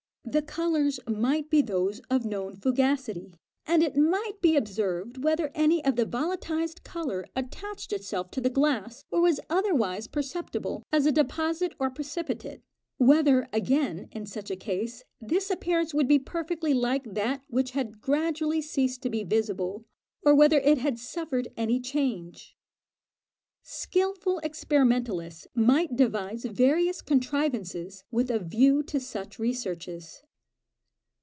The 0.23 0.43
colours 0.43 0.97
might 1.09 1.49
be 1.49 1.61
those 1.61 1.99
of 2.11 2.25
known 2.25 2.55
fugacity, 2.55 3.33
and 3.65 3.83
it 3.83 3.97
might 3.97 4.39
be 4.39 4.55
observed 4.55 5.23
whether 5.23 5.51
any 5.53 5.83
of 5.83 5.97
the 5.97 6.05
volatilized 6.05 6.83
colour 6.85 7.25
attached 7.35 7.91
itself 7.91 8.31
to 8.31 8.39
the 8.39 8.49
glass 8.49 9.03
or 9.11 9.19
was 9.19 9.41
otherwise 9.49 10.07
perceptible 10.07 10.83
as 10.89 11.05
a 11.05 11.11
deposit 11.11 11.73
or 11.79 11.89
precipitate; 11.89 12.61
whether, 12.97 13.49
again, 13.51 14.07
in 14.13 14.25
such 14.25 14.49
a 14.49 14.55
case, 14.55 15.03
this 15.19 15.49
appearance 15.49 15.93
would 15.93 16.07
be 16.07 16.19
perfectly 16.19 16.73
like 16.73 17.13
that 17.13 17.41
which 17.49 17.71
had 17.71 17.99
gradually 17.99 18.61
ceased 18.61 19.01
to 19.01 19.09
be 19.09 19.25
visible, 19.25 19.83
or 20.23 20.33
whether 20.33 20.59
it 20.59 20.77
had 20.77 20.97
suffered 20.97 21.49
any 21.57 21.77
change. 21.79 22.55
Skilful 23.63 24.39
experimentalists 24.39 25.45
might 25.53 25.95
devise 25.95 26.45
various 26.45 26.99
contrivances 26.99 28.03
with 28.09 28.31
a 28.31 28.39
view 28.39 28.81
to 28.83 28.99
such 28.99 29.37
researches. 29.37 30.23